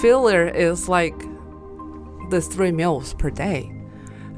[0.00, 1.18] failure is like
[2.30, 3.72] the three meals per day.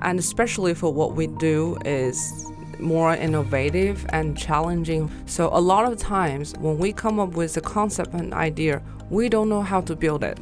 [0.00, 2.46] And especially for what we do is
[2.78, 5.10] more innovative and challenging.
[5.26, 9.28] So a lot of times when we come up with a concept and idea, we
[9.28, 10.38] don't know how to build it.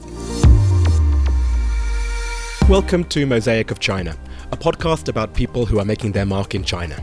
[2.69, 4.17] Welcome to Mosaic of China,
[4.53, 7.03] a podcast about people who are making their mark in China.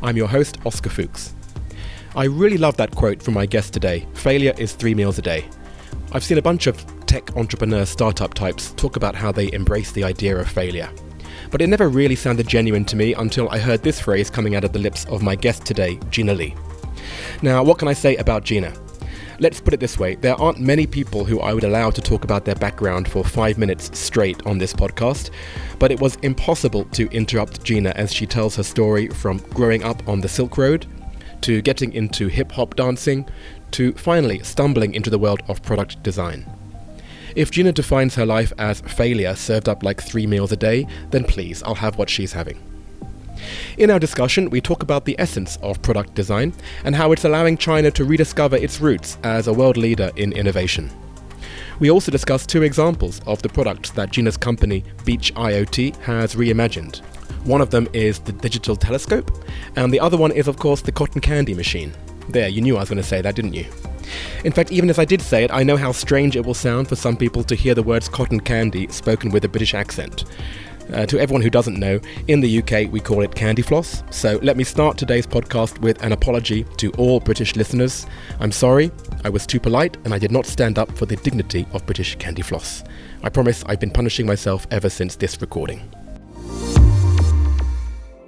[0.00, 1.34] I'm your host, Oscar Fuchs.
[2.14, 5.44] I really love that quote from my guest today failure is three meals a day.
[6.12, 10.04] I've seen a bunch of tech entrepreneur startup types talk about how they embrace the
[10.04, 10.90] idea of failure.
[11.50, 14.62] But it never really sounded genuine to me until I heard this phrase coming out
[14.62, 16.54] of the lips of my guest today, Gina Lee.
[17.40, 18.74] Now, what can I say about Gina?
[19.40, 22.24] Let's put it this way there aren't many people who I would allow to talk
[22.24, 25.30] about their background for five minutes straight on this podcast,
[25.78, 30.06] but it was impossible to interrupt Gina as she tells her story from growing up
[30.06, 30.84] on the Silk Road,
[31.40, 33.26] to getting into hip hop dancing,
[33.70, 36.44] to finally stumbling into the world of product design.
[37.36, 41.24] If Gina defines her life as failure served up like three meals a day, then
[41.24, 42.58] please, I'll have what she's having.
[43.76, 46.52] In our discussion, we talk about the essence of product design
[46.84, 50.90] and how it's allowing China to rediscover its roots as a world leader in innovation.
[51.78, 56.98] We also discuss two examples of the products that Gina's company, Beach IoT, has reimagined.
[57.44, 59.30] One of them is the digital telescope,
[59.76, 61.94] and the other one is, of course, the cotton candy machine.
[62.28, 63.66] There, you knew I was going to say that, didn't you?
[64.44, 66.88] In fact, even if I did say it, I know how strange it will sound
[66.88, 70.24] for some people to hear the words cotton candy spoken with a British accent.
[70.92, 74.02] Uh, to everyone who doesn't know, in the UK we call it candy floss.
[74.10, 78.06] So let me start today's podcast with an apology to all British listeners.
[78.40, 78.90] I'm sorry,
[79.24, 82.16] I was too polite and I did not stand up for the dignity of British
[82.16, 82.84] candy floss.
[83.22, 85.82] I promise I've been punishing myself ever since this recording.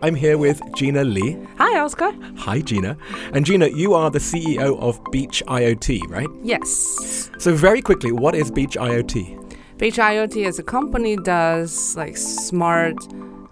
[0.03, 1.37] I'm here with Gina Lee.
[1.59, 2.11] Hi, Oscar.
[2.39, 2.97] Hi, Gina.
[3.35, 6.29] And Gina, you are the CEO of Beach IoT, right?
[6.43, 7.31] Yes.
[7.39, 9.59] So, very quickly, what is Beach IoT?
[9.77, 12.97] Beach IoT as a company does like smart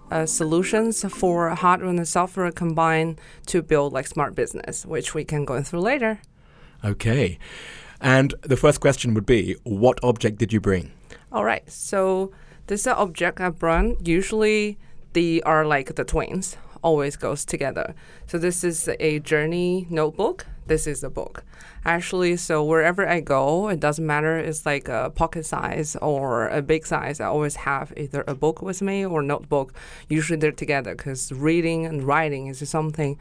[0.09, 5.45] uh, solutions for hardware and software combined to build like smart business, which we can
[5.45, 6.19] go through later.
[6.83, 7.37] Okay.
[8.01, 10.93] And the first question would be, what object did you bring?
[11.31, 11.69] All right.
[11.69, 12.31] So
[12.65, 14.79] this object I brought usually
[15.13, 17.95] they are like the twins, always goes together.
[18.27, 20.45] So this is a journey notebook.
[20.67, 21.43] This is a book.
[21.83, 24.37] Actually, so wherever I go, it doesn't matter.
[24.37, 27.19] It's like a pocket size or a big size.
[27.19, 29.73] I always have either a book with me or notebook.
[30.07, 33.17] Usually they're together because reading and writing is something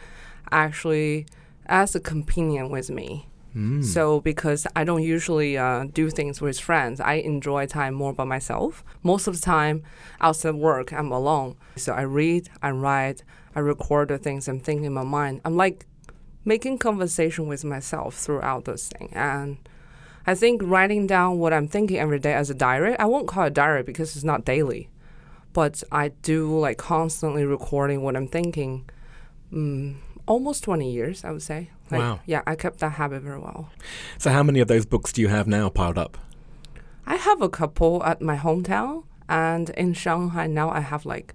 [0.51, 1.27] actually
[1.67, 3.29] as a companion with me.
[3.59, 3.85] Mm.
[3.85, 8.23] So because I don't usually uh, do things with friends, I enjoy time more by
[8.23, 8.85] myself.
[9.03, 9.83] Most of the time,
[10.21, 11.57] outside work, I'm alone.
[11.75, 13.25] So I read, I write,
[13.57, 15.41] I record the things I'm thinking in my mind.
[15.45, 15.87] I'm like
[16.45, 19.11] making conversation with myself throughout this thing.
[19.13, 19.59] And
[20.25, 23.47] I think writing down what I'm thinking every day as a diary, I won't call
[23.47, 24.89] it diary because it's not daily,
[25.53, 28.89] but I do like constantly recording what I'm thinking.
[29.53, 29.97] Mm,
[30.27, 31.71] almost 20 years, I would say.
[31.91, 32.21] Like, wow.
[32.27, 33.71] Yeah, I kept that habit very well.
[34.19, 36.19] So, how many of those books do you have now piled up?
[37.07, 41.35] I have a couple at my hometown, and in Shanghai now I have like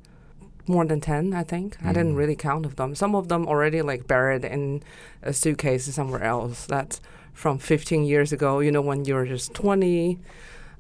[0.68, 1.88] more than 10 i think mm.
[1.88, 2.18] i didn't mm.
[2.18, 4.82] really count of them some of them already like buried in
[5.22, 7.02] a suitcase somewhere else that's
[7.34, 10.20] from 15 years ago you know when you're just 20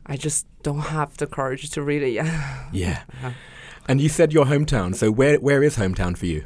[0.05, 2.25] i just don't have the courage to read it yet
[2.71, 3.31] yeah uh-huh.
[3.87, 6.45] and you said your hometown so where where is hometown for you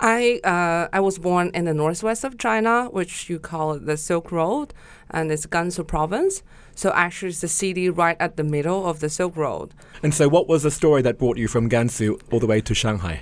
[0.00, 4.32] I uh, I was born in the northwest of China, which you call the Silk
[4.32, 4.72] Road,
[5.10, 6.42] and it's Gansu province.
[6.74, 9.74] So actually, it's the city right at the middle of the Silk Road.
[10.02, 12.74] And so, what was the story that brought you from Gansu all the way to
[12.74, 13.20] Shanghai?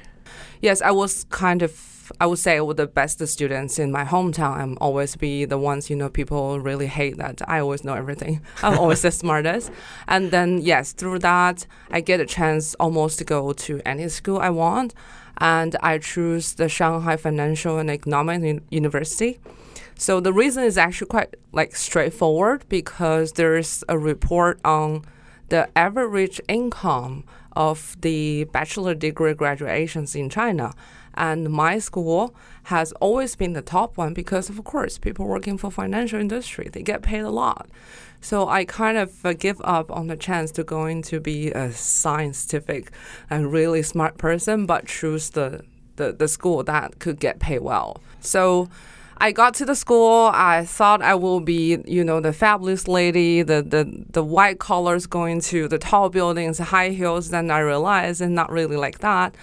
[0.60, 1.96] Yes, I was kind of.
[2.22, 4.56] I would say with the best students in my hometown.
[4.56, 8.40] I'm always be the ones you know people really hate that I always know everything.
[8.62, 9.70] I'm always the smartest.
[10.06, 14.38] And then yes, through that I get a chance almost to go to any school
[14.38, 14.94] I want
[15.38, 19.38] and I choose the Shanghai Financial and Economic University.
[19.96, 25.04] So the reason is actually quite like straightforward because there's a report on
[25.48, 30.72] the average income of the bachelor degree graduations in China.
[31.14, 32.34] And my school
[32.68, 36.82] has always been the top one because, of course, people working for financial industry, they
[36.82, 37.66] get paid a lot.
[38.20, 41.72] So I kind of uh, give up on the chance to going to be a
[41.72, 42.90] scientific
[43.30, 45.64] and really smart person, but choose the,
[45.96, 48.02] the, the school that could get paid well.
[48.20, 48.68] So
[49.16, 50.30] I got to the school.
[50.34, 55.06] I thought I will be, you know, the fabulous lady, the the, the white collars
[55.06, 57.30] going to the tall buildings, high heels.
[57.30, 59.34] Then I realized it's not really like that.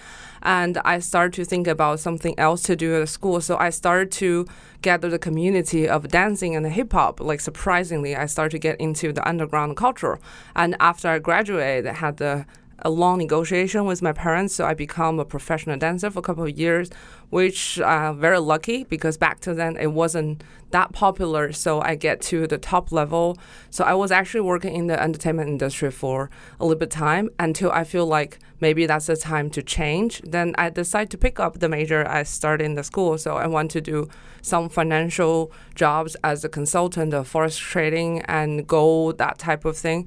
[0.46, 3.40] And I started to think about something else to do at school.
[3.40, 4.46] So I started to
[4.80, 7.18] gather the community of dancing and hip hop.
[7.20, 10.20] Like surprisingly, I started to get into the underground culture.
[10.54, 12.46] And after I graduated, I had the
[12.80, 16.44] a long negotiation with my parents, so I become a professional dancer for a couple
[16.44, 16.90] of years,
[17.30, 21.52] which uh, very lucky because back to then it wasn't that popular.
[21.52, 23.38] So I get to the top level.
[23.70, 26.30] So I was actually working in the entertainment industry for
[26.60, 30.20] a little bit time until I feel like maybe that's the time to change.
[30.24, 33.16] Then I decide to pick up the major I started in the school.
[33.18, 34.08] So I want to do
[34.42, 40.06] some financial jobs as a consultant of forex trading and gold, that type of thing.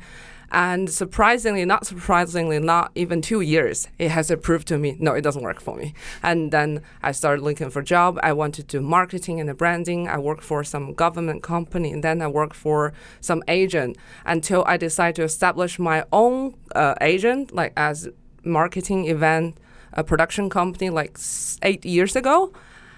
[0.51, 5.21] And surprisingly, not surprisingly, not even two years, it has proved to me, no, it
[5.21, 5.93] doesn't work for me.
[6.23, 8.19] And then I started looking for a job.
[8.23, 10.07] I wanted to do marketing and branding.
[10.07, 14.77] I worked for some government company, and then I worked for some agent until I
[14.77, 18.09] decided to establish my own uh, agent, like as
[18.43, 19.57] marketing event
[19.93, 21.17] a production company, like
[21.61, 22.53] eight years ago.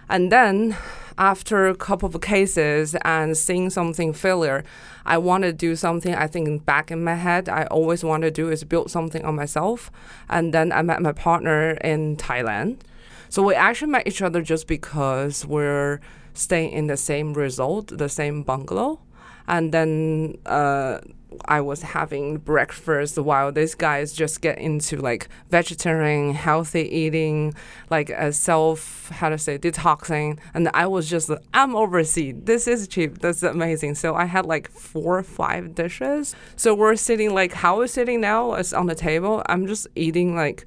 [0.09, 0.75] And then
[1.17, 4.63] after a couple of cases and seeing something failure,
[5.05, 6.13] I want to do something.
[6.15, 9.35] I think back in my head, I always want to do is build something on
[9.35, 9.91] myself.
[10.29, 12.79] And then I met my partner in Thailand.
[13.29, 15.99] So we actually met each other just because we're
[16.33, 18.99] staying in the same resort, the same bungalow.
[19.47, 20.99] And then uh,
[21.45, 27.53] I was having breakfast while this guy is just get into like vegetarian, healthy eating,
[27.89, 32.35] like a self how to say detoxing, and I was just I'm overseas.
[32.43, 33.19] This is cheap.
[33.19, 33.95] That's amazing.
[33.95, 36.35] So I had like four or five dishes.
[36.55, 39.43] So we're sitting like how we're sitting now is on the table.
[39.47, 40.65] I'm just eating like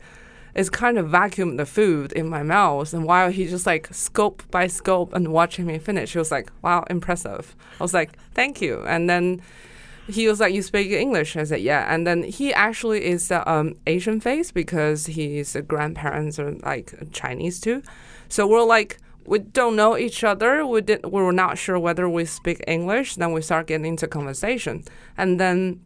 [0.55, 2.95] it's kind of vacuum the food in my mouth.
[2.95, 6.51] And while he just like scope by scope and watching me finish, he was like,
[6.63, 7.57] wow, impressive.
[7.79, 8.85] I was like, thank you.
[8.87, 9.43] And then
[10.07, 13.43] he was like, "You speak English?" I said, "Yeah." And then he actually is uh,
[13.47, 17.83] um, Asian face because his grandparents are like Chinese too.
[18.29, 20.67] So we're like, we don't know each other.
[20.67, 21.05] We did.
[21.05, 23.17] We were not sure whether we speak English.
[23.17, 24.85] Then we start getting into conversation,
[25.17, 25.81] and then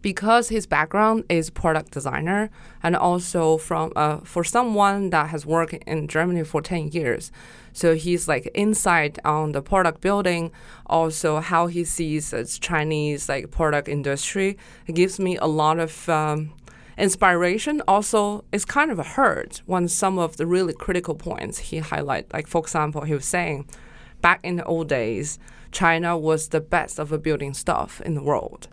[0.00, 2.50] because his background is product designer
[2.82, 7.32] and also from uh, for someone that has worked in Germany for 10 years.
[7.72, 10.52] So he's like insight on the product building.
[10.86, 14.56] Also how he sees its Chinese like product industry
[14.86, 16.52] it gives me a lot of um,
[16.96, 17.82] inspiration.
[17.88, 22.32] Also it's kind of hurt when some of the really critical points he highlight.
[22.32, 23.68] Like for example he was saying
[24.20, 25.38] back in the old days
[25.70, 28.68] China was the best of building stuff in the world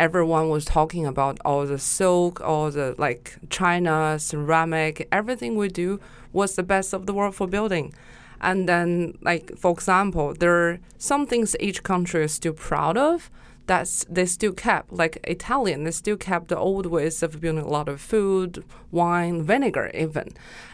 [0.00, 6.00] everyone was talking about all the silk, all the like China, ceramic, everything we do
[6.32, 7.92] was the best of the world for building.
[8.40, 13.30] And then, like for example, there are some things each country is still proud of
[13.66, 14.90] that they still kept.
[14.90, 19.42] Like Italian, they still kept the old ways of building a lot of food, wine,
[19.42, 20.30] vinegar, even,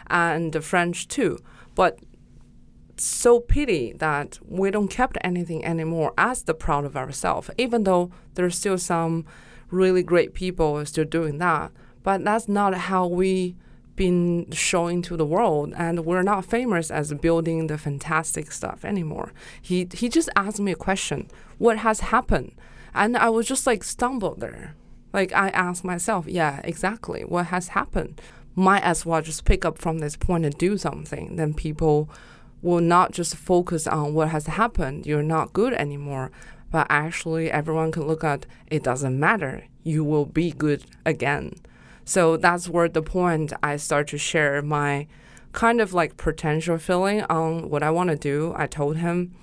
[0.09, 1.37] and the French too.
[1.75, 1.99] But
[2.99, 8.11] so pity that we don't kept anything anymore as the proud of ourselves, even though
[8.35, 9.25] there's still some
[9.69, 11.71] really great people still doing that.
[12.03, 13.55] But that's not how we
[13.97, 19.33] been showing to the world and we're not famous as building the fantastic stuff anymore.
[19.61, 21.27] He he just asked me a question,
[21.57, 22.53] what has happened?
[22.93, 24.75] And I was just like stumbled there.
[25.11, 27.23] Like I asked myself, yeah, exactly.
[27.23, 28.21] What has happened?
[28.55, 31.35] Might as well just pick up from this point and do something.
[31.35, 32.09] Then people
[32.61, 36.31] will not just focus on what has happened, you're not good anymore,
[36.71, 41.53] but actually everyone can look at it doesn't matter, you will be good again.
[42.03, 45.07] So that's where the point I start to share my
[45.51, 48.53] kind of like potential feeling on what I want to do.
[48.55, 49.33] I told him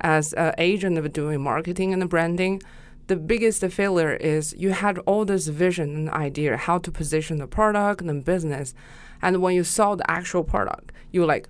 [0.00, 2.62] as an agent of doing marketing and branding,
[3.06, 7.46] the biggest failure is you had all this vision and idea how to position the
[7.46, 8.74] product and the business.
[9.22, 11.48] And when you saw the actual product, you were like,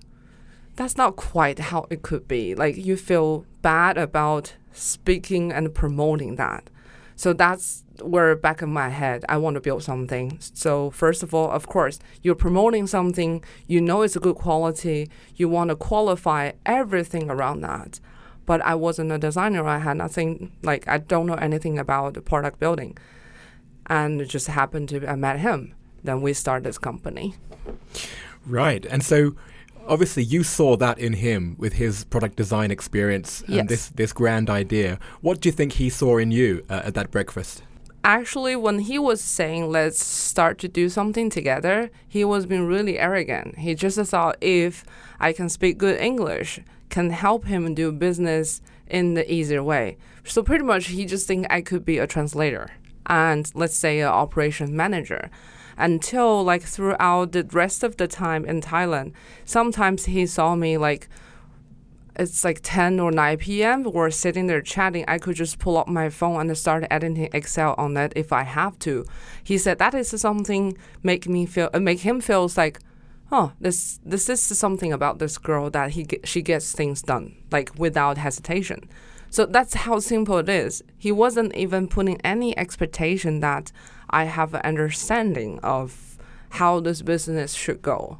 [0.77, 2.55] that's not quite how it could be.
[2.55, 6.69] Like you feel bad about speaking and promoting that.
[7.15, 10.37] So that's where back in my head, I want to build something.
[10.39, 15.09] So first of all, of course, you're promoting something, you know it's a good quality,
[15.35, 17.99] you want to qualify everything around that.
[18.45, 19.65] But I wasn't a designer.
[19.65, 22.97] I had nothing like I don't know anything about product building.
[23.87, 25.73] And it just happened to I met him.
[26.03, 27.33] Then we started this company.
[28.45, 28.85] Right.
[28.85, 29.35] And so
[29.87, 33.67] obviously you saw that in him with his product design experience and yes.
[33.67, 34.99] this this grand idea.
[35.21, 37.63] What do you think he saw in you uh, at that breakfast?
[38.03, 42.97] Actually, when he was saying let's start to do something together, he was being really
[42.97, 43.57] arrogant.
[43.57, 44.85] He just thought if
[45.19, 49.97] I can speak good English, can help him do business in the easier way.
[50.23, 52.69] So pretty much he just think I could be a translator
[53.07, 55.29] and let's say an operation manager.
[55.77, 59.13] Until like throughout the rest of the time in Thailand.
[59.45, 61.07] Sometimes he saw me like
[62.19, 63.83] it's like 10 or 9 p.m.
[63.83, 65.05] We're sitting there chatting.
[65.07, 68.41] I could just pull up my phone and start editing Excel on that if I
[68.41, 69.05] have to.
[69.43, 72.79] He said that is something make me feel uh, make him feels like,
[73.31, 77.77] oh, this this is something about this girl that he she gets things done like
[77.77, 78.89] without hesitation.
[79.29, 80.83] So that's how simple it is.
[80.97, 83.71] He wasn't even putting any expectation that
[84.09, 86.17] I have an understanding of
[86.51, 88.19] how this business should go.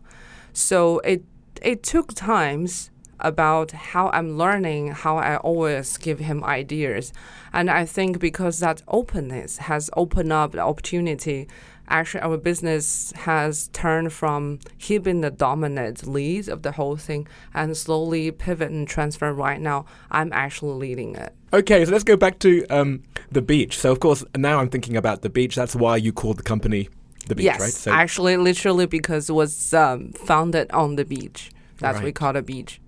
[0.53, 1.23] So it
[1.61, 7.11] it took times about how I'm learning, how I always give him ideas.
[7.51, 11.47] And I think because that openness has opened up the opportunity,
[11.89, 17.27] actually our business has turned from he being the dominant lead of the whole thing
[17.53, 19.85] and slowly pivot and transfer right now.
[20.11, 21.33] I'm actually leading it.
[21.53, 23.77] Okay, so let's go back to um, the beach.
[23.77, 25.55] So of course now I'm thinking about the beach.
[25.55, 26.89] That's why you called the company
[27.27, 27.73] the beach, yes, right?
[27.73, 31.51] So actually, literally because it was um, founded on the beach.
[31.79, 32.01] That's right.
[32.01, 32.81] what we call it a beach.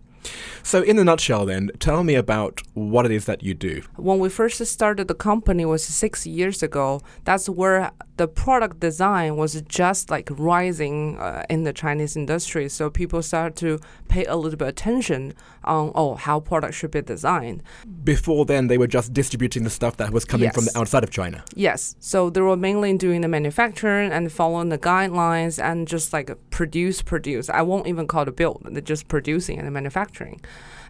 [0.63, 3.81] So, in a nutshell, then, tell me about what it is that you do.
[3.95, 7.01] When we first started the company was six years ago.
[7.23, 12.67] That's where the product design was just like rising uh, in the Chinese industry.
[12.67, 15.33] So people started to pay a little bit attention
[15.63, 17.63] on oh how products should be designed.
[18.03, 20.55] Before then, they were just distributing the stuff that was coming yes.
[20.55, 21.45] from the outside of China.
[21.55, 21.95] Yes.
[22.01, 27.01] So they were mainly doing the manufacturing and following the guidelines and just like produce,
[27.01, 27.49] produce.
[27.49, 28.67] I won't even call it build.
[28.69, 30.41] They're just producing and manufacturing.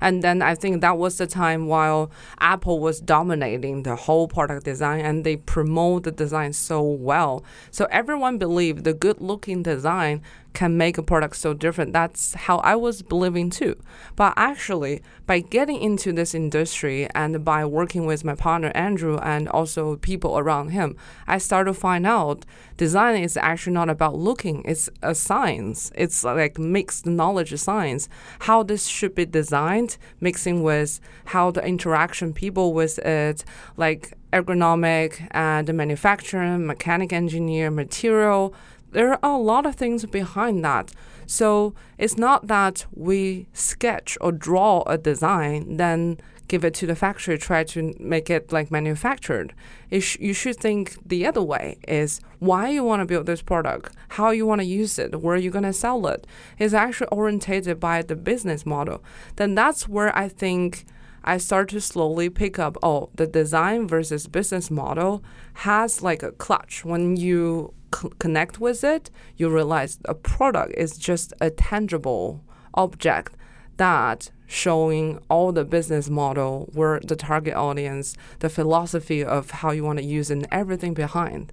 [0.01, 4.65] And then I think that was the time while Apple was dominating the whole product
[4.65, 7.43] design and they promote the design so well.
[7.71, 10.21] So everyone believed the good looking design
[10.53, 11.93] can make a product so different.
[11.93, 13.75] That's how I was believing too.
[14.15, 19.47] But actually, by getting into this industry and by working with my partner Andrew and
[19.49, 20.95] also people around him,
[21.27, 22.45] I started to find out
[22.77, 25.91] design is actually not about looking, it's a science.
[25.95, 28.09] It's like mixed knowledge science.
[28.39, 33.43] How this should be designed, mixing with how the interaction people with it,
[33.77, 38.53] like ergonomic and the manufacturing, mechanic engineer, material
[38.91, 40.91] there are a lot of things behind that.
[41.25, 46.17] So it's not that we sketch or draw a design, then
[46.47, 49.53] give it to the factory, try to make it like manufactured.
[49.91, 53.95] Sh- you should think the other way is why you want to build this product,
[54.09, 56.25] how you want to use it, where you're going to sell it.
[56.57, 59.03] Is actually orientated by the business model.
[59.35, 60.85] Then that's where I think
[61.23, 65.23] I start to slowly pick up oh, the design versus business model
[65.55, 66.85] has like a clutch.
[66.85, 67.73] When you
[68.19, 73.35] connect with it, you realize a product is just a tangible object
[73.77, 79.83] that showing all the business model, where the target audience, the philosophy of how you
[79.83, 81.51] want to use and everything behind.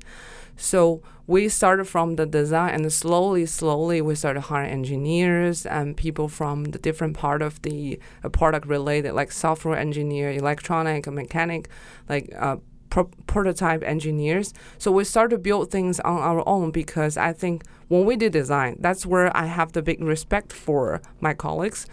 [0.57, 6.29] So we started from the design, and slowly, slowly, we started hiring engineers and people
[6.29, 11.69] from the different part of the uh, product related, like software engineer, electronic, mechanic,
[12.09, 12.57] like uh,
[12.91, 14.55] pro- prototype engineers.
[14.79, 18.31] So we started to build things on our own because I think when we do
[18.31, 21.87] design, that's where I have the big respect for my colleagues.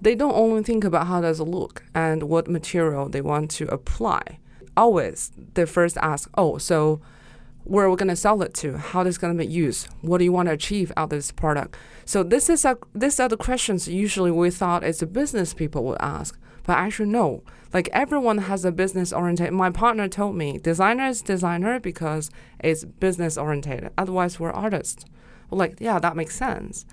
[0.00, 3.66] They don't only think about how does it look and what material they want to
[3.68, 4.38] apply.
[4.76, 7.00] Always, they first ask, oh, so
[7.68, 8.78] where we're we going to sell it to?
[8.78, 9.88] How is it going to be used?
[10.00, 11.76] What do you want to achieve out of this product?
[12.06, 15.84] So this is a, these are the questions usually we thought as a business people
[15.84, 16.38] would ask.
[16.64, 17.42] But actually, no.
[17.74, 19.52] Like everyone has a business oriented.
[19.52, 23.90] My partner told me designer is designer because it's business oriented.
[23.98, 25.04] Otherwise, we're artists.
[25.50, 26.86] Like, yeah, that makes sense.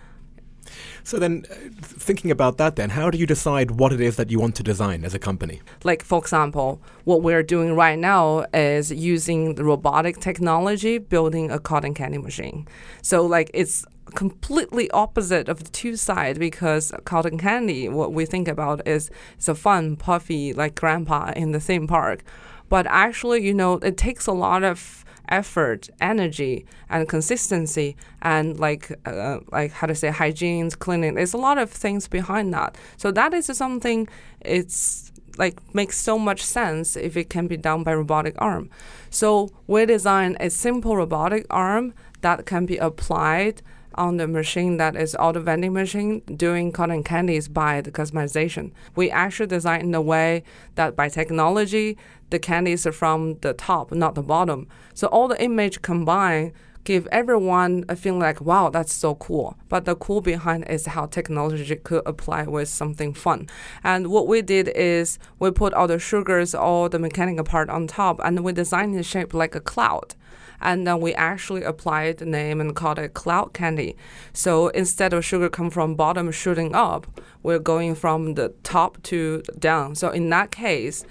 [1.03, 4.31] So then, uh, thinking about that, then how do you decide what it is that
[4.31, 5.62] you want to design as a company?
[5.84, 11.60] Like for example, what we're doing right now is using the robotic technology, building a
[11.60, 12.67] cotton candy machine.
[13.01, 18.48] So like it's completely opposite of the two sides because cotton candy, what we think
[18.48, 22.24] about is it's a fun, puffy, like grandpa in the theme park.
[22.69, 28.91] But actually, you know, it takes a lot of effort, energy, and consistency, and like
[29.05, 31.15] uh, like how to say hygiene, cleaning.
[31.15, 32.77] There's a lot of things behind that.
[32.98, 34.08] So that is something.
[34.41, 38.70] It's like makes so much sense if it can be done by robotic arm.
[39.10, 43.62] So we design a simple robotic arm that can be applied
[43.96, 48.72] on the machine that is auto vending machine doing cotton candies by the customization.
[48.96, 50.44] We actually design in a way
[50.75, 51.98] that by technology,
[52.30, 54.68] the candies are from the top, not the bottom.
[54.94, 56.54] So all the image combined
[56.86, 59.58] give everyone a feeling like, wow, that's so cool.
[59.68, 63.50] But the cool behind is how technology could apply with something fun.
[63.84, 67.88] And what we did is we put all the sugars, all the mechanical part on
[67.88, 70.16] top, and we designed the shape like a cloud.
[70.62, 73.95] And then we actually applied the name and called it cloud candy.
[74.33, 77.07] So instead of sugar come from bottom shooting up,
[77.43, 79.95] we're going from the top to down.
[79.95, 81.05] So in that case,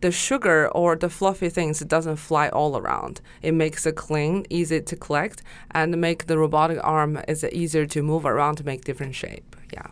[0.00, 3.22] the sugar or the fluffy things doesn't fly all around.
[3.40, 8.02] It makes it clean, easy to collect, and make the robotic arm is easier to
[8.02, 9.56] move around to make different shape.
[9.72, 9.86] Yeah.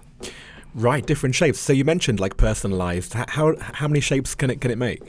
[0.74, 1.58] Right, different shapes.
[1.58, 3.12] So you mentioned like personalized.
[3.12, 5.02] How how many shapes can it can it make?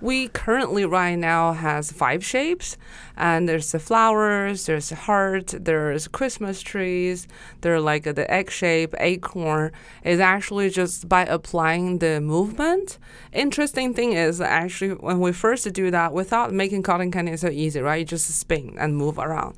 [0.00, 2.78] We currently right now has five shapes,
[3.18, 7.28] and there's the flowers, there's a heart, there's Christmas trees,
[7.60, 9.72] there like the egg shape, acorn.
[10.04, 12.98] Is actually just by applying the movement.
[13.34, 17.80] Interesting thing is actually when we first do that, without making cotton candy so easy,
[17.80, 18.00] right?
[18.00, 19.54] You just spin and move around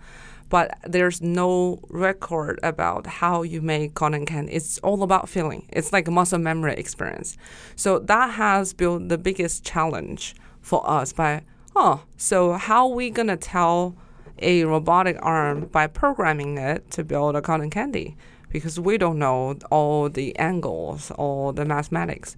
[0.52, 4.52] but there's no record about how you make cotton candy.
[4.52, 5.66] It's all about feeling.
[5.70, 7.38] It's like a muscle memory experience.
[7.74, 11.40] So that has been the biggest challenge for us by,
[11.74, 13.96] oh, so how we going to tell
[14.40, 18.14] a robotic arm by programming it to build a cotton candy?
[18.50, 22.36] Because we don't know all the angles, all the mathematics.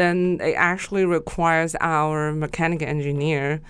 [0.00, 3.60] Then it actually requires our mechanical engineer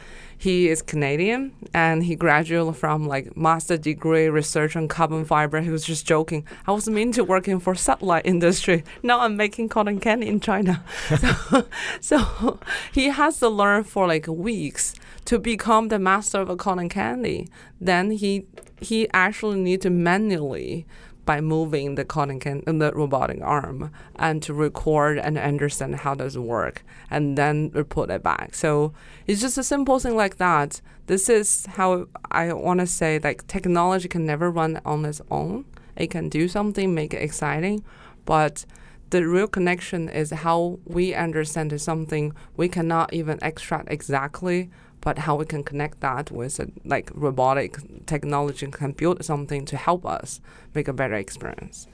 [0.41, 5.61] he is Canadian and he graduated from like master degree research on carbon fiber.
[5.61, 6.47] He was just joking.
[6.67, 8.83] I was meant to working for satellite industry.
[9.03, 10.83] Now I'm making cotton candy in China.
[11.21, 11.67] so,
[12.01, 12.59] so
[12.91, 14.95] he has to learn for like weeks
[15.27, 17.47] to become the master of a cotton candy.
[17.79, 18.47] Then he
[18.81, 20.87] he actually need to manually
[21.25, 26.37] by moving the cotton can the robotic arm and to record and understand how does
[26.37, 28.55] it work and then report it back.
[28.55, 28.93] So
[29.27, 30.81] it's just a simple thing like that.
[31.07, 35.65] This is how I want to say like technology can never run on its own.
[35.97, 37.85] It can do something, make it exciting,
[38.25, 38.65] but
[39.11, 44.71] the real connection is how we understand something we cannot even extract exactly
[45.01, 49.77] but how we can connect that with a, like robotic technology can build something to
[49.77, 50.41] help us
[50.75, 51.87] make a better experience.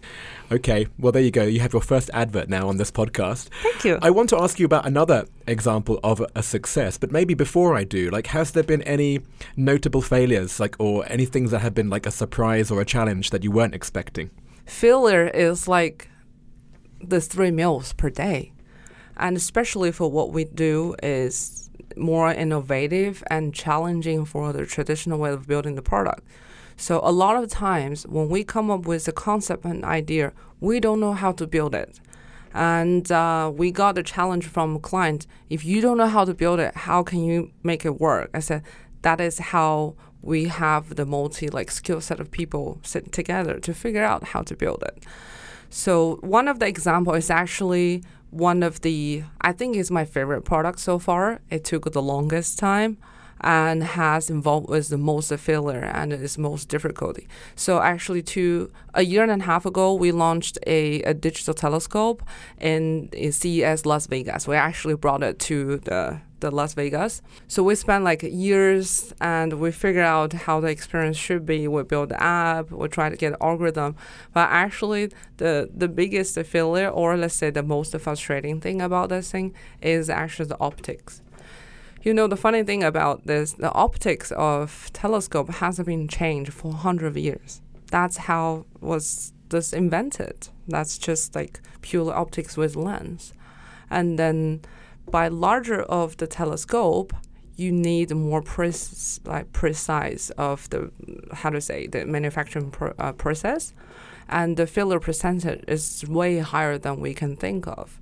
[0.50, 1.44] Okay, well there you go.
[1.44, 3.48] You have your first advert now on this podcast.
[3.62, 3.98] Thank you.
[4.02, 7.84] I want to ask you about another example of a success, but maybe before I
[7.84, 9.20] do, like has there been any
[9.56, 13.30] notable failures like or any things that have been like a surprise or a challenge
[13.30, 14.30] that you weren't expecting?
[14.66, 16.08] Failure is like
[17.00, 18.52] the three meals per day.
[19.16, 21.65] And especially for what we do is
[21.96, 26.22] more innovative and challenging for the traditional way of building the product.
[26.76, 30.78] So a lot of times when we come up with a concept and idea, we
[30.78, 32.00] don't know how to build it.
[32.52, 35.26] And uh, we got a challenge from a client.
[35.50, 38.30] If you don't know how to build it, how can you make it work?
[38.32, 38.62] I said
[39.02, 43.74] that is how we have the multi like skill set of people sit together to
[43.74, 45.04] figure out how to build it.
[45.68, 48.02] So one of the example is actually
[48.36, 51.40] one of the I think is my favorite product so far.
[51.50, 52.98] It took the longest time
[53.40, 57.28] and has involved with the most failure and its most difficulty.
[57.54, 62.22] So actually, to a year and a half ago, we launched a, a digital telescope
[62.60, 64.48] in, in CES Las Vegas.
[64.48, 67.22] We actually brought it to the the Las Vegas.
[67.48, 71.66] So we spent like years and we figured out how the experience should be.
[71.66, 73.96] We build the app, we try to get algorithm.
[74.32, 79.30] But actually the the biggest failure or let's say the most frustrating thing about this
[79.30, 81.22] thing is actually the optics.
[82.02, 86.72] You know the funny thing about this, the optics of telescope hasn't been changed for
[86.72, 87.60] hundred of years.
[87.90, 90.48] That's how was this invented.
[90.68, 93.32] That's just like pure optics with lens.
[93.90, 94.62] And then
[95.10, 97.12] by larger of the telescope,
[97.56, 100.90] you need more precise, like precise of the
[101.32, 103.72] how to say the manufacturing uh, process,
[104.28, 107.98] and the failure percentage is way higher than we can think of.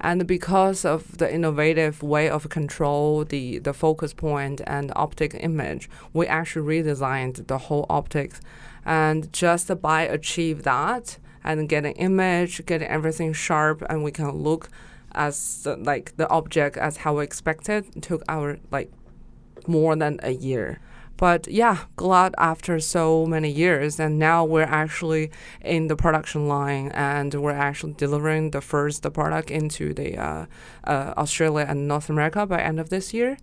[0.00, 5.88] And because of the innovative way of control, the, the focus point and optic image,
[6.12, 8.40] we actually redesigned the whole optics.
[8.84, 14.68] And just by achieve that and getting image, getting everything sharp, and we can look
[15.12, 18.02] as like the object as how we expected.
[18.02, 18.92] Took our like
[19.66, 20.78] more than a year.
[21.16, 25.30] But yeah, glad after so many years, and now we're actually
[25.62, 30.46] in the production line, and we're actually delivering the first the product into the uh,
[30.84, 33.38] uh, Australia and North America by end of this year,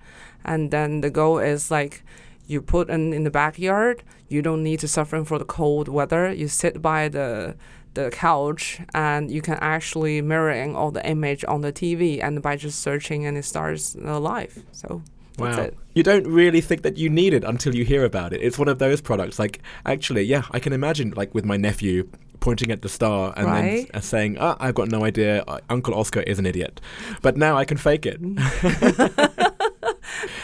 [0.45, 2.03] and then the goal is like
[2.47, 4.03] you put in in the backyard.
[4.29, 6.31] You don't need to suffer for the cold weather.
[6.31, 7.55] You sit by the
[7.93, 12.55] the couch and you can actually mirroring all the image on the TV and by
[12.55, 14.63] just searching and it starts live.
[14.71, 15.03] So
[15.37, 15.63] That's wow.
[15.63, 15.77] it.
[15.95, 18.41] You don't really think that you need it until you hear about it.
[18.41, 19.39] It's one of those products.
[19.39, 22.07] Like, actually, yeah, I can imagine, like, with my nephew
[22.39, 23.79] pointing at the star and Right.
[23.85, 25.43] s- uh, saying, ah, I've got no idea.
[25.47, 26.81] Uh, Uncle Oscar is an idiot.
[27.21, 28.19] But now I can fake it.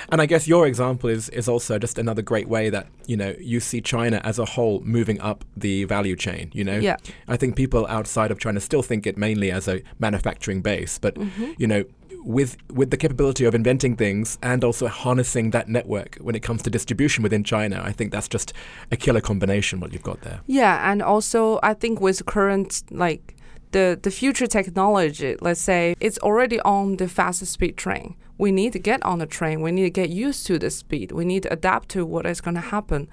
[0.09, 3.35] and I guess your example is, is also just another great way that, you know,
[3.39, 6.77] you see China as a whole moving up the value chain, you know?
[6.77, 6.97] Yeah.
[7.27, 11.17] I think people outside of China still think it mainly as a manufacturing base, but
[11.57, 11.83] you know,
[12.23, 16.61] with with the capability of inventing things and also harnessing that network when it comes
[16.63, 18.53] to distribution within China, I think that's just
[18.91, 20.41] a killer combination what you've got there.
[20.45, 23.35] Yeah, and also I think with current like
[23.71, 28.15] the the future technology, let's say it's already on the fastest speed train.
[28.37, 29.61] We need to get on the train.
[29.61, 31.11] We need to get used to the speed.
[31.11, 33.07] We need to adapt to what is going to happen,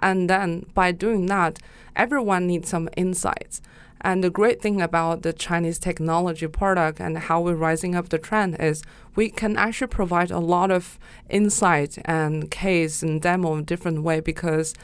[0.00, 1.58] and then by doing that,
[1.96, 3.60] everyone needs some insights.
[4.00, 8.18] And the great thing about the Chinese technology product and how we're rising up the
[8.18, 8.82] trend is
[9.16, 14.20] we can actually provide a lot of insight and case and demo in different way
[14.20, 14.74] because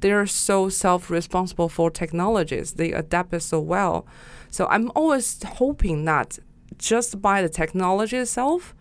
[0.00, 2.72] they're so self-responsible for technologies.
[2.72, 4.06] They adapt it so well.
[4.50, 6.38] So I'm always hoping that
[6.78, 8.74] just by the technology itself,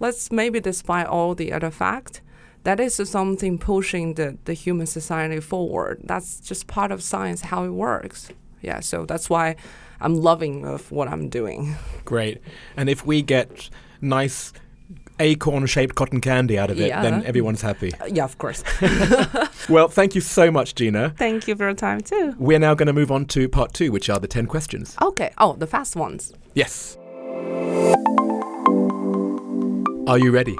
[0.00, 2.22] let's maybe despite all the other fact,
[2.64, 6.00] that is something pushing the, the human society forward.
[6.04, 8.30] That's just part of science, how it works.
[8.62, 9.56] Yeah, so that's why
[10.00, 11.76] I'm loving of what I'm doing.
[12.04, 12.40] Great.
[12.76, 13.68] And if we get
[14.00, 14.52] nice
[15.20, 17.92] acorn shaped cotton candy out of it, then everyone's happy.
[18.00, 18.64] Uh, yeah, of course.
[19.68, 21.10] Well, thank you so much, Gina.
[21.16, 22.34] Thank you for your time too.
[22.36, 24.96] We're now going to move on to part two, which are the 10 questions.
[25.00, 25.30] Okay.
[25.38, 26.32] Oh, the fast ones.
[26.54, 26.96] Yes.
[30.08, 30.56] Are you ready?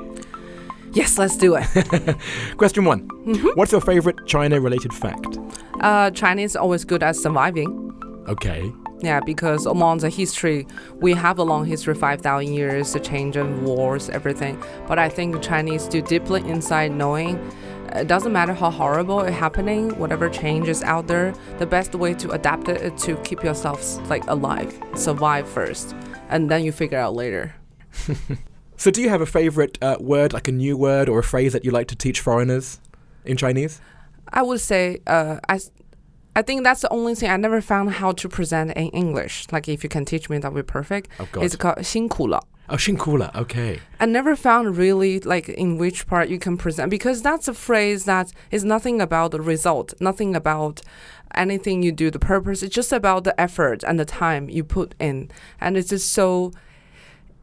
[0.92, 2.16] Yes, let's do it.
[2.58, 3.08] Question one
[3.54, 5.38] What's your favorite China related fact?
[5.80, 7.91] uh, Chinese always good at surviving.
[8.28, 8.72] Okay.
[9.00, 10.66] Yeah, because among the history,
[11.00, 14.62] we have a long history, 5,000 years, the change of wars, everything.
[14.86, 17.38] But I think Chinese do deeply inside knowing
[17.94, 22.14] it doesn't matter how horrible it happening, whatever change is out there, the best way
[22.14, 25.94] to adapt it is to keep yourself like alive, survive first,
[26.30, 27.54] and then you figure out later.
[28.82, 31.52] So, do you have a favorite uh, word, like a new word or a phrase
[31.52, 32.80] that you like to teach foreigners
[33.24, 33.80] in Chinese?
[34.32, 35.60] I would say uh, I,
[36.35, 39.47] I think that's the only thing I never found how to present in English.
[39.51, 41.09] Like if you can teach me, that would be perfect.
[41.19, 41.43] Oh, God.
[41.43, 42.43] It's called 辛苦了.
[42.69, 43.33] Oh, Shinkula.
[43.33, 43.79] Okay.
[43.99, 48.03] I never found really like in which part you can present because that's a phrase
[48.03, 50.81] that is nothing about the result, nothing about
[51.33, 52.61] anything you do, the purpose.
[52.63, 56.51] It's just about the effort and the time you put in, and it's just so.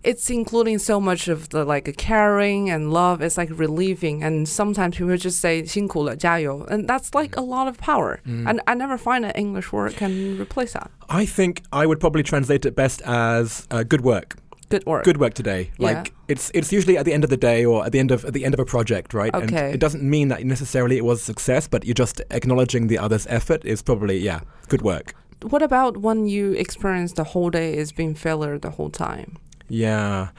[0.02, 3.22] It's including so much of the like caring and love.
[3.22, 7.78] It's like relieving, and sometimes people just say 辛苦了,加油, and that's like a lot of
[7.78, 8.20] power.
[8.26, 10.90] And I never find an English word can replace that.
[11.08, 14.36] I think I would probably translate it best as uh, good work.
[14.68, 15.04] Good work.
[15.04, 15.70] Good work today.
[15.78, 15.86] Yeah.
[15.88, 18.26] Like it's it's usually at the end of the day or at the end of
[18.26, 19.30] at the end of a project, right?
[19.34, 19.72] And Okay.
[19.72, 23.26] it doesn't mean that necessarily it was a success, but you're just acknowledging the other's
[23.30, 25.14] effort is probably yeah, good work.
[25.42, 29.38] What about when you experience the whole day is being failure the whole time?
[29.69, 30.29] Yeah.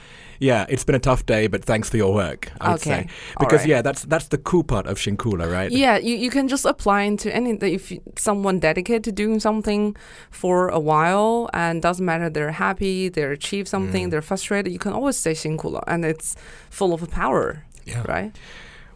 [0.41, 2.91] Yeah, it's been a tough day, but thanks for your work, I would okay.
[2.91, 3.09] say.
[3.39, 3.69] Because, right.
[3.69, 5.71] yeah, that's that's the cool part of Shinkula, right?
[5.71, 9.95] Yeah, you, you can just apply into any, if you, someone dedicated to doing something
[10.31, 14.11] for a while and doesn't matter they're happy, they achieve something, mm.
[14.11, 16.37] they're frustrated, you can always say Shinkula and it's
[16.71, 18.03] full of power, yeah.
[18.09, 18.35] right?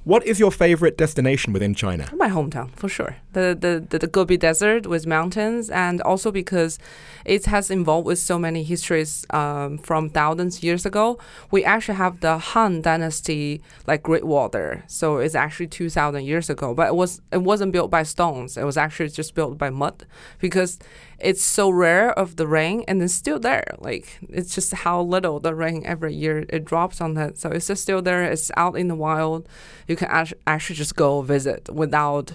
[0.05, 2.11] What is your favorite destination within China?
[2.15, 3.17] My hometown, for sure.
[3.33, 6.79] The, the the the Gobi Desert with mountains, and also because
[7.25, 11.19] it has involved with so many histories um, from thousands years ago.
[11.51, 16.25] We actually have the Han Dynasty like Great Wall there, so it's actually two thousand
[16.27, 16.75] years ago.
[16.75, 18.59] But it was it wasn't built by stones.
[18.59, 20.05] It was actually just built by mud,
[20.39, 20.79] because
[21.25, 23.75] it's so rare of the rain, and it's still there.
[23.79, 27.67] Like it's just how little the rain every year it drops on that, so it's
[27.67, 28.23] just still there.
[28.25, 29.49] It's out in the wild
[29.87, 32.33] you can act- actually just go visit without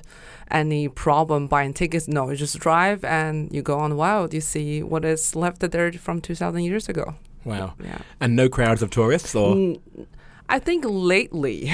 [0.51, 2.07] any problem buying tickets.
[2.07, 4.33] No, you just drive and you go on the wild.
[4.33, 7.15] You see what is left there from 2,000 years ago.
[7.45, 7.73] Wow.
[7.83, 7.99] Yeah.
[8.19, 9.79] And no crowds of tourists or Mm,
[10.49, 11.65] I think lately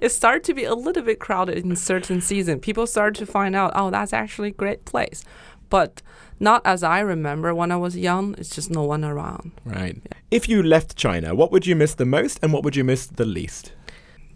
[0.00, 2.58] it started to be a little bit crowded in certain season.
[2.58, 5.24] People started to find out, oh, that's actually a great place.
[5.70, 6.02] But
[6.38, 8.34] not as I remember when I was young.
[8.38, 9.52] It's just no one around.
[9.64, 9.96] right.
[10.30, 13.06] If you left China, what would you miss the most and what would you miss
[13.06, 13.72] the least?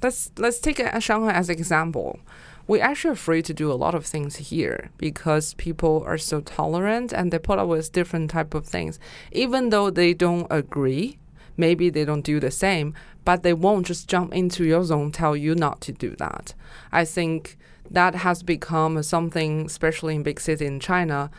[0.05, 2.20] let's let's take uh, Shanghai as an example.
[2.66, 6.40] We actually are free to do a lot of things here because people are so
[6.40, 8.99] tolerant and they put up with different type of things,
[9.33, 11.18] even though they don't agree.
[11.57, 12.94] Maybe they don't do the same,
[13.25, 16.55] but they won't just jump into your zone, tell you not to do that.
[16.90, 17.57] I think
[17.90, 21.31] that has become something, especially in big city in China.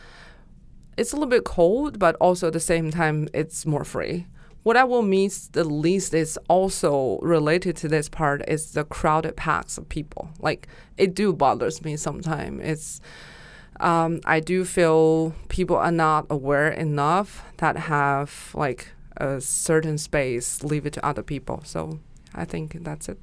[0.96, 4.26] It's a little bit cold, but also at the same time, it's more free
[4.66, 9.36] what I will miss the least is also related to this part is the crowded
[9.36, 10.30] packs of people.
[10.40, 12.62] Like it do bothers me sometimes.
[12.64, 13.00] It's
[13.78, 20.64] um, I do feel people are not aware enough that have like a certain space
[20.64, 21.62] leave it to other people.
[21.64, 22.00] So
[22.34, 23.20] I think that's it.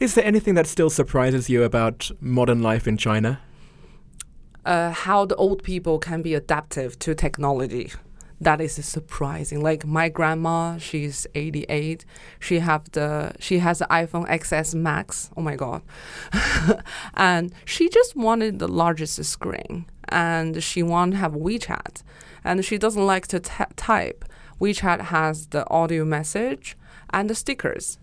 [0.00, 3.40] Is there anything that still surprises you about modern life in China?
[4.64, 7.92] Uh, how the old people can be adaptive to technology.
[8.40, 9.62] That is surprising.
[9.62, 12.04] Like my grandma, she's 88.
[12.40, 15.30] She have the she has the iPhone XS Max.
[15.36, 15.82] Oh my god.
[17.14, 22.02] and she just wanted the largest screen and she want to have WeChat.
[22.42, 24.24] And she doesn't like to type.
[24.60, 26.76] WeChat has the audio message
[27.10, 27.98] and the stickers.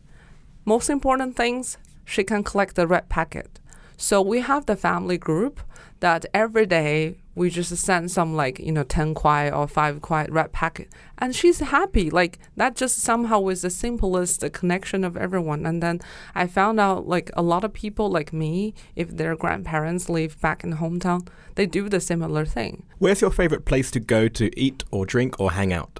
[0.65, 3.60] Most important things, she can collect the red packet.
[3.97, 5.60] So we have the family group
[6.02, 10.28] that every day we just send some like you know 10 kuai or 5 kuai
[10.30, 10.89] red packet.
[11.17, 15.65] And she's happy like that just somehow was the simplest connection of everyone.
[15.65, 16.00] And then
[16.36, 20.63] i found out like a lot of people like me if their grandparents live back
[20.63, 22.84] in hometown they do the similar thing.
[23.00, 26.00] Where's your favorite place to go to eat or drink or hang out?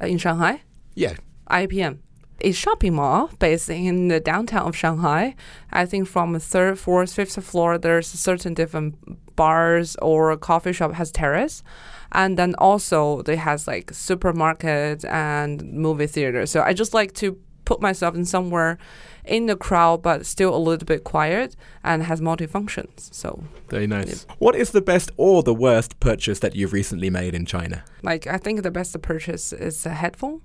[0.00, 0.62] Uh, in shanghai?
[0.94, 1.14] Yeah.
[1.50, 1.98] IAPM
[2.42, 5.34] a shopping mall based in the downtown of Shanghai.
[5.72, 8.96] I think from third, fourth, fifth floor, there's certain different
[9.36, 11.62] bars or coffee shop has terrace
[12.12, 17.38] and then also they has like supermarket and movie theater so i just like to
[17.64, 18.76] put myself in somewhere
[19.24, 24.26] in the crowd but still a little bit quiet and has multi-functions so very nice
[24.28, 24.34] yeah.
[24.38, 28.26] what is the best or the worst purchase that you've recently made in china like
[28.26, 30.40] i think the best purchase is a headphone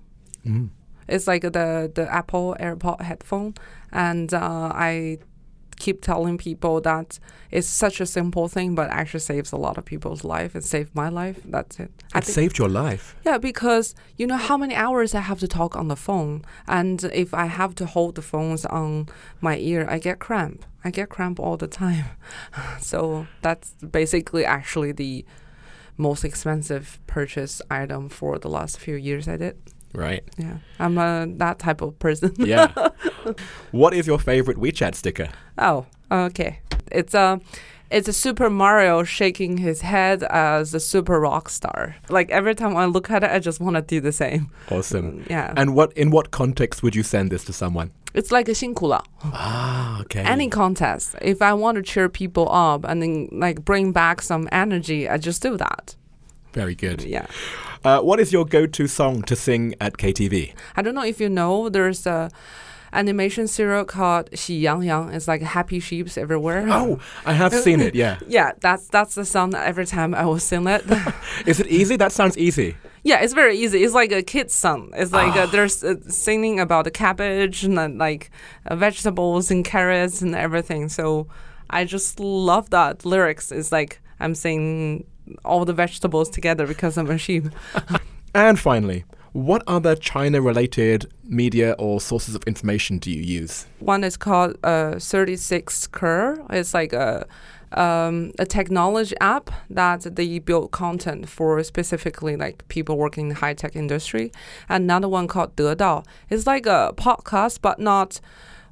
[0.45, 0.69] mm.
[1.07, 3.53] It's like the the apple airpod headphone
[3.91, 5.17] and uh, i
[5.77, 7.19] keep telling people that
[7.51, 10.55] it's such a simple thing, but actually saves a lot of people's life.
[10.55, 11.39] It saved my life.
[11.45, 11.91] That's it.
[12.15, 13.15] It saved your life.
[13.23, 17.03] Yeah, because you know how many hours I have to talk on the phone, and
[17.05, 19.07] if I have to hold the phones on
[19.39, 20.65] my ear, I get cramp.
[20.83, 22.05] I get cramp all the time.
[22.79, 25.25] so that's basically actually the
[25.95, 29.57] most expensive purchase item for the last few years I did.
[29.93, 30.23] Right.
[30.37, 30.57] Yeah.
[30.79, 32.33] I'm uh, that type of person.
[32.37, 32.71] yeah.
[33.71, 35.29] What is your favorite WeChat sticker?
[35.57, 36.59] Oh, okay.
[36.91, 37.19] It's a.
[37.19, 37.37] Uh,
[37.89, 41.95] it's a Super Mario shaking his head as a super rock star.
[42.09, 44.51] Like every time I look at it, I just want to do the same.
[44.69, 45.19] Awesome.
[45.19, 45.53] Mm, yeah.
[45.55, 47.91] And what in what context would you send this to someone?
[48.13, 49.05] It's like a shinkula.
[49.23, 50.21] Ah, okay.
[50.21, 51.15] Any contest.
[51.21, 55.17] If I want to cheer people up and then like bring back some energy, I
[55.17, 55.95] just do that.
[56.51, 57.03] Very good.
[57.03, 57.27] Yeah.
[57.83, 60.53] Uh, what is your go-to song to sing at KTV?
[60.75, 61.69] I don't know if you know.
[61.69, 62.29] There's a
[62.93, 65.13] animation serial called Xi Yang Yang.
[65.13, 66.65] It's like happy sheeps everywhere.
[66.69, 67.95] Oh, I have seen it.
[67.95, 68.19] Yeah.
[68.27, 70.83] yeah, that's that's the song that every time I will sing it.
[71.45, 71.95] is it easy?
[71.95, 72.75] That sounds easy.
[73.03, 73.83] Yeah, it's very easy.
[73.83, 74.91] It's like a kid's song.
[74.95, 78.31] It's like uh, there's uh, singing about the cabbage and uh, like
[78.65, 80.89] uh, vegetables and carrots and everything.
[80.89, 81.27] So
[81.69, 83.51] I just love that lyrics.
[83.51, 85.05] It's like I'm singing
[85.45, 87.45] all the vegetables together because I'm a sheep.
[88.35, 93.67] and finally, what other China related media or sources of information do you use?
[93.79, 96.45] One is called uh, 36Kr.
[96.51, 97.27] It's like a
[97.73, 103.35] um, a technology app that they build content for specifically like people working in the
[103.35, 104.31] high tech industry.
[104.69, 106.05] Another one called Dedao.
[106.29, 108.21] It's like a podcast, but not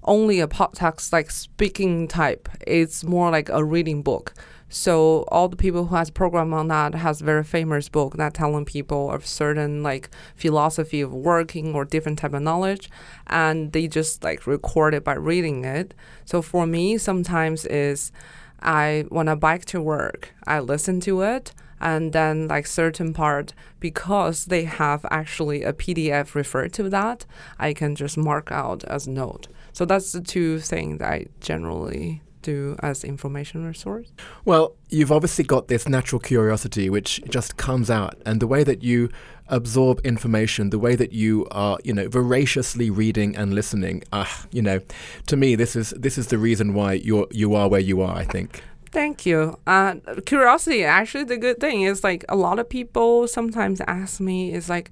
[0.05, 2.47] only a podcast like speaking type.
[2.65, 4.33] It's more like a reading book.
[4.69, 8.65] So all the people who has program on that has very famous book that telling
[8.65, 12.89] people of certain like philosophy of working or different type of knowledge,
[13.27, 15.93] and they just like record it by reading it.
[16.25, 18.11] So for me, sometimes is
[18.61, 23.53] I when I bike to work, I listen to it and then like certain part
[23.79, 27.25] because they have actually a PDF referred to that,
[27.59, 29.47] I can just mark out as note.
[29.75, 34.13] So that's the two things I generally do as information resource?
[34.45, 38.83] Well, you've obviously got this natural curiosity which just comes out, and the way that
[38.83, 39.09] you
[39.49, 44.47] absorb information, the way that you are, you know, voraciously reading and listening, ah, uh,
[44.51, 44.79] you know,
[45.27, 48.15] to me, this is this is the reason why you're you are where you are.
[48.15, 48.63] I think.
[48.91, 49.59] Thank you.
[49.67, 54.53] Uh, curiosity, actually, the good thing is like a lot of people sometimes ask me
[54.53, 54.89] is like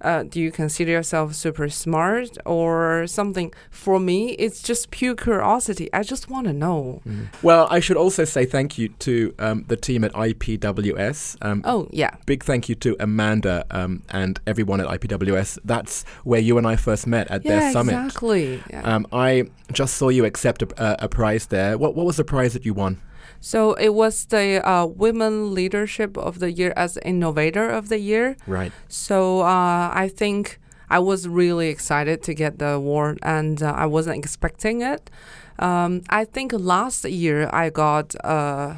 [0.00, 3.52] uh, do you consider yourself super smart or something?
[3.70, 5.92] For me, it's just pure curiosity.
[5.92, 7.02] I just want to know.
[7.06, 7.28] Mm.
[7.42, 11.36] Well, I should also say thank you to um, the team at IPWS.
[11.42, 12.16] Um, oh, yeah.
[12.26, 15.58] Big thank you to Amanda um, and everyone at IPWS.
[15.64, 17.92] That's where you and I first met at yeah, their summit.
[17.92, 18.62] Exactly.
[18.70, 18.82] Yeah.
[18.82, 21.78] Um, I just saw you accept a, a prize there.
[21.78, 23.00] What, what was the prize that you won?
[23.40, 28.36] So it was the uh, Women Leadership of the Year as Innovator of the Year.
[28.46, 28.72] Right.
[28.88, 30.60] So uh, I think
[30.90, 35.10] I was really excited to get the award, and uh, I wasn't expecting it.
[35.58, 38.14] Um, I think last year I got.
[38.24, 38.76] Uh,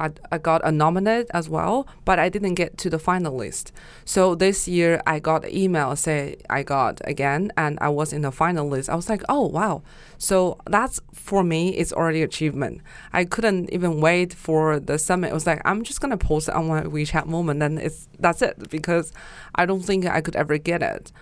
[0.00, 3.72] I, I got a nominate as well, but I didn't get to the finalist.
[4.04, 8.22] So this year I got an email say I got again and I was in
[8.22, 8.88] the finalist.
[8.88, 9.82] I was like, oh wow.
[10.18, 12.82] So that's for me it's already achievement.
[13.12, 15.28] I couldn't even wait for the summit.
[15.28, 18.42] It was like I'm just gonna post it on my WeChat moment and it's that's
[18.42, 19.12] it because
[19.54, 21.12] I don't think I could ever get it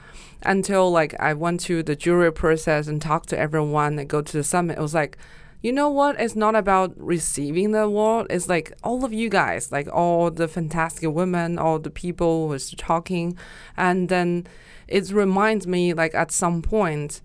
[0.42, 4.32] until like I went to the jury process and talked to everyone and go to
[4.32, 4.78] the summit.
[4.78, 5.18] It was like
[5.62, 6.20] you know what?
[6.20, 8.28] It's not about receiving the award.
[8.30, 12.70] It's like all of you guys, like all the fantastic women, all the people who's
[12.72, 13.36] talking,
[13.76, 14.46] and then
[14.86, 17.20] it reminds me like at some point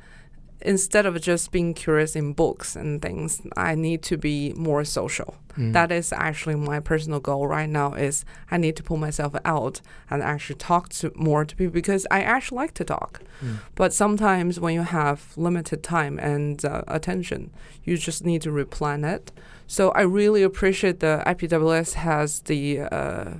[0.63, 5.35] instead of just being curious in books and things, I need to be more social.
[5.57, 5.73] Mm.
[5.73, 9.81] That is actually my personal goal right now is I need to pull myself out
[10.09, 13.21] and actually talk to more to people because I actually like to talk.
[13.43, 13.57] Mm.
[13.75, 17.51] But sometimes when you have limited time and uh, attention,
[17.83, 19.31] you just need to replan it.
[19.67, 23.33] So I really appreciate the IPWS has the uh,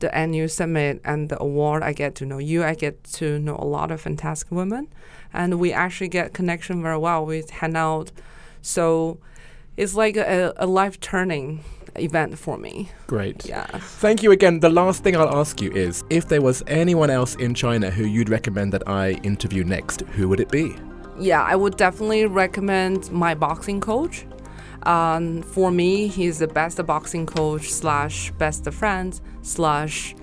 [0.00, 1.82] the annual summit and the award.
[1.82, 2.64] I get to know you.
[2.64, 4.88] I get to know a lot of fantastic women
[5.32, 7.24] and we actually get connection very well.
[7.24, 8.12] We hang out,
[8.60, 9.18] so
[9.76, 11.64] it's like a, a life turning
[11.96, 12.90] event for me.
[13.06, 13.46] Great.
[13.46, 13.66] Yeah.
[13.66, 14.60] Thank you again.
[14.60, 18.04] The last thing I'll ask you is if there was anyone else in China who
[18.04, 20.74] you'd recommend that I interview next, who would it be?
[21.18, 24.26] Yeah, I would definitely recommend my boxing coach.
[24.84, 30.14] Um, for me, he's the best boxing coach slash best friend slash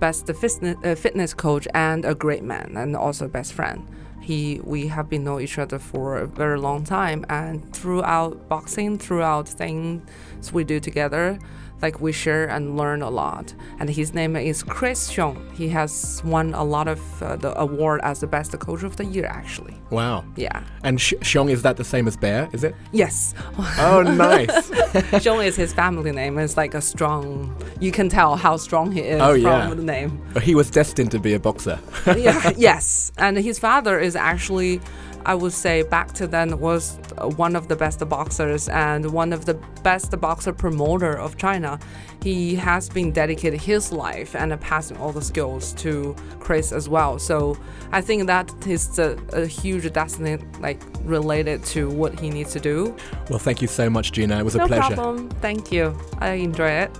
[0.00, 3.86] best fitness, uh, fitness coach and a great man and also best friend
[4.28, 8.98] he we have been know each other for a very long time and throughout boxing
[8.98, 11.38] throughout things we do together
[11.82, 13.54] like we share and learn a lot.
[13.78, 15.52] And his name is Chris Xiong.
[15.52, 19.04] He has won a lot of uh, the award as the best coach of the
[19.04, 19.76] year, actually.
[19.90, 20.24] Wow.
[20.36, 20.62] Yeah.
[20.82, 22.48] And Sh- Xiong is that the same as Bear?
[22.52, 22.74] Is it?
[22.92, 23.34] Yes.
[23.78, 24.70] Oh, nice.
[24.70, 26.38] Xiong is his family name.
[26.38, 27.54] It's like a strong.
[27.80, 29.74] You can tell how strong he is oh, from yeah.
[29.74, 30.22] the name.
[30.34, 31.78] But he was destined to be a boxer.
[32.06, 32.52] yeah.
[32.58, 34.80] Yes, and his father is actually
[35.28, 36.96] I would say back to then was
[37.36, 41.78] one of the best boxers and one of the best boxer promoter of China.
[42.22, 47.18] He has been dedicated his life and passing all the skills to Chris as well.
[47.18, 47.58] So
[47.92, 52.60] I think that is a, a huge destiny like related to what he needs to
[52.60, 52.96] do.
[53.28, 54.38] Well, thank you so much, Gina.
[54.38, 54.96] It was no a pleasure.
[54.96, 55.28] No problem.
[55.42, 55.94] Thank you.
[56.20, 56.90] I enjoy it.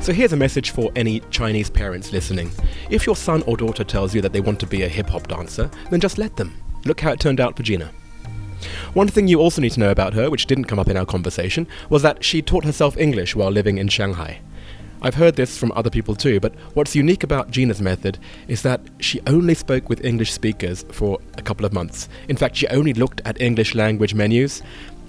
[0.00, 2.50] So here's a message for any Chinese parents listening.
[2.88, 5.28] If your son or daughter tells you that they want to be a hip hop
[5.28, 6.54] dancer, then just let them.
[6.86, 7.90] Look how it turned out for Gina.
[8.94, 11.04] One thing you also need to know about her, which didn't come up in our
[11.04, 14.40] conversation, was that she taught herself English while living in Shanghai.
[15.02, 18.80] I've heard this from other people too, but what's unique about Gina's method is that
[18.98, 22.08] she only spoke with English speakers for a couple of months.
[22.28, 24.62] In fact, she only looked at English language menus,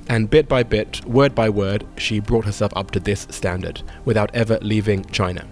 [0.09, 4.33] and bit by bit, word by word, she brought herself up to this standard without
[4.33, 5.47] ever leaving China.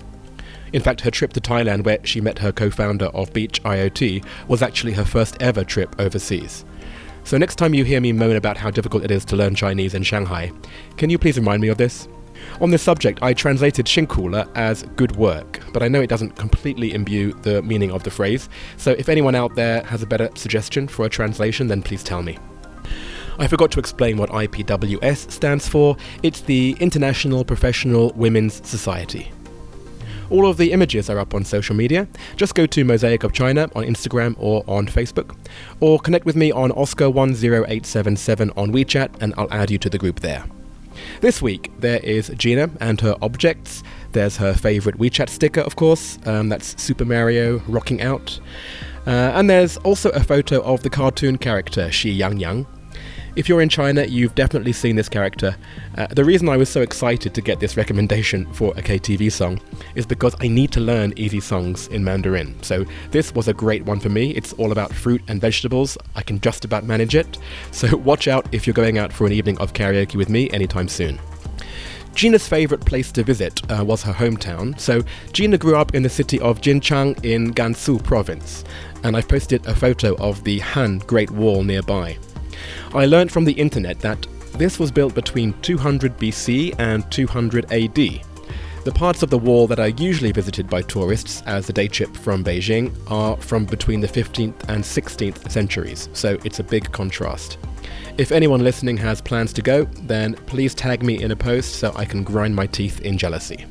[0.73, 4.25] In fact, her trip to Thailand, where she met her co founder of Beach IoT,
[4.47, 6.65] was actually her first ever trip overseas.
[7.23, 9.93] So, next time you hear me moan about how difficult it is to learn Chinese
[9.93, 10.51] in Shanghai,
[10.97, 12.07] can you please remind me of this?
[12.61, 16.93] On this subject, I translated Shinkula as good work, but I know it doesn't completely
[16.93, 20.87] imbue the meaning of the phrase, so if anyone out there has a better suggestion
[20.87, 22.37] for a translation, then please tell me.
[23.39, 25.95] I forgot to explain what IPWS stands for.
[26.23, 29.31] It's the International Professional Women's Society.
[30.31, 32.07] All of the images are up on social media.
[32.35, 35.35] Just go to Mosaic of China on Instagram or on Facebook,
[35.79, 40.21] or connect with me on Oscar10877 on WeChat and I'll add you to the group
[40.21, 40.43] there.
[41.21, 43.83] This week, there is Gina and her objects.
[44.13, 48.39] There's her favourite WeChat sticker, of course, um, that's Super Mario rocking out.
[49.05, 52.67] Uh, and there's also a photo of the cartoon character Xi Yang Yang,
[53.37, 55.55] if you're in China, you've definitely seen this character.
[55.95, 59.61] Uh, the reason I was so excited to get this recommendation for a KTV song
[59.93, 62.61] is because I need to learn easy songs in Mandarin.
[62.63, 64.31] So this was a great one for me.
[64.31, 65.99] It's all about fruit and vegetables.
[66.15, 67.37] I can just about manage it.
[67.71, 70.87] So watch out if you're going out for an evening of karaoke with me anytime
[70.87, 71.19] soon.
[72.15, 76.09] Gina's favourite place to visit uh, was her hometown, so Gina grew up in the
[76.09, 78.63] city of Jinchang in Gansu province,
[79.03, 82.17] and I've posted a photo of the Han Great Wall nearby.
[82.93, 88.21] I learned from the internet that this was built between 200 BC and 200 AD.
[88.87, 92.15] The parts of the wall that are usually visited by tourists as a day trip
[92.15, 97.57] from Beijing are from between the 15th and 16th centuries, so it's a big contrast.
[98.17, 101.91] If anyone listening has plans to go, then please tag me in a post so
[101.95, 103.65] I can grind my teeth in jealousy.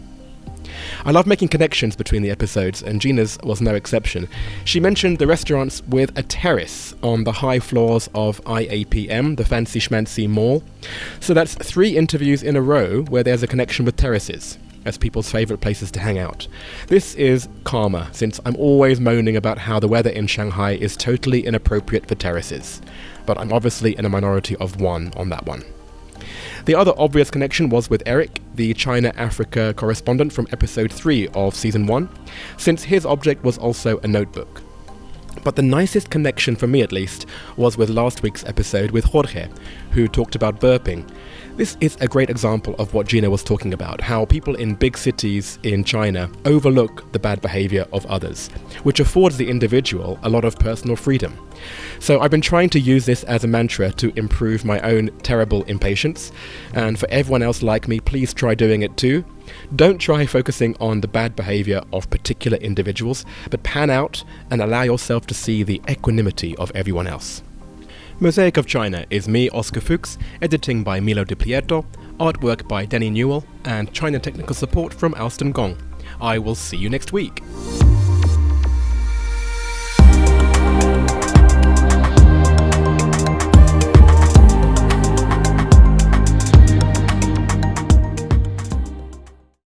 [1.04, 4.28] I love making connections between the episodes, and Gina's was no exception.
[4.64, 9.80] She mentioned the restaurants with a terrace on the high floors of IAPM, the fancy
[9.80, 10.62] schmancy mall.
[11.20, 15.30] So that's three interviews in a row where there's a connection with terraces as people's
[15.30, 16.46] favourite places to hang out.
[16.86, 21.44] This is karma, since I'm always moaning about how the weather in Shanghai is totally
[21.44, 22.80] inappropriate for terraces.
[23.26, 25.64] But I'm obviously in a minority of one on that one.
[26.66, 31.54] The other obvious connection was with Eric, the China Africa correspondent from episode 3 of
[31.54, 32.08] season 1,
[32.58, 34.65] since his object was also a notebook.
[35.44, 37.26] But the nicest connection for me at least
[37.56, 39.48] was with last week's episode with Jorge,
[39.92, 41.08] who talked about burping,
[41.56, 44.98] this is a great example of what Gina was talking about how people in big
[44.98, 48.48] cities in China overlook the bad behavior of others,
[48.82, 51.34] which affords the individual a lot of personal freedom.
[51.98, 55.62] So I've been trying to use this as a mantra to improve my own terrible
[55.62, 56.30] impatience,
[56.74, 59.24] and for everyone else like me, please try doing it too.
[59.74, 64.82] Don't try focusing on the bad behavior of particular individuals, but pan out and allow
[64.82, 67.42] yourself to see the equanimity of everyone else.
[68.18, 71.84] Mosaic of China is me, Oscar Fuchs, editing by Milo Di Pietro,
[72.18, 75.76] artwork by Denny Newell, and China technical support from Alston Gong.
[76.20, 77.42] I will see you next week.